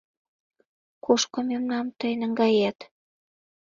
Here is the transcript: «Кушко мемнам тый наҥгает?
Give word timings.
«Кушко 1.03 1.39
мемнам 1.49 1.85
тый 1.99 2.13
наҥгает? 2.21 2.79